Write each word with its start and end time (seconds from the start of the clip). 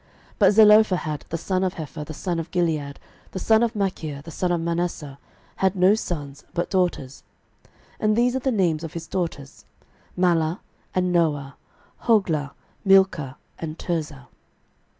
06:017:003 0.31 0.35
But 0.39 0.51
Zelophehad, 0.55 1.25
the 1.29 1.37
son 1.37 1.63
of 1.63 1.75
Hepher, 1.75 2.05
the 2.05 2.13
son 2.15 2.39
of 2.39 2.49
Gilead, 2.49 2.97
the 3.33 3.37
son 3.37 3.61
of 3.61 3.75
Machir, 3.75 4.21
the 4.23 4.31
son 4.31 4.51
of 4.51 4.59
Manasseh, 4.59 5.19
had 5.57 5.75
no 5.75 5.93
sons, 5.93 6.43
but 6.55 6.71
daughters: 6.71 7.21
and 7.99 8.15
these 8.15 8.35
are 8.35 8.39
the 8.39 8.51
names 8.51 8.83
of 8.83 8.93
his 8.93 9.05
daughters, 9.05 9.63
Mahlah, 10.17 10.57
and 10.95 11.11
Noah, 11.13 11.55
Hoglah, 12.05 12.53
Milcah, 12.83 13.37
and 13.59 13.77
Tirzah. 13.77 14.27